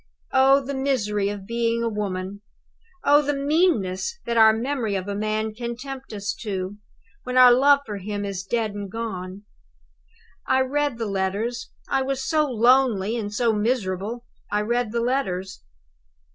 Oh, 0.33 0.65
the 0.65 0.73
misery 0.73 1.29
of 1.29 1.45
being 1.45 1.83
a 1.83 1.87
woman! 1.87 2.41
Oh, 3.03 3.21
the 3.21 3.35
meanness 3.35 4.17
that 4.25 4.35
our 4.35 4.51
memory 4.51 4.95
of 4.95 5.07
a 5.07 5.13
man 5.13 5.53
can 5.53 5.75
tempt 5.77 6.11
us 6.11 6.33
to, 6.41 6.77
when 7.21 7.37
our 7.37 7.51
love 7.53 7.81
for 7.85 7.97
him 7.97 8.25
is 8.25 8.41
dead 8.43 8.71
and 8.73 8.89
gone! 8.91 9.43
I 10.47 10.61
read 10.61 10.97
the 10.97 11.05
letters 11.05 11.69
I 11.87 12.01
was 12.01 12.27
so 12.27 12.47
lonely 12.49 13.15
and 13.15 13.31
so 13.31 13.53
miserable, 13.53 14.25
I 14.51 14.61
read 14.61 14.91
the 14.91 15.01
letters. 15.01 15.61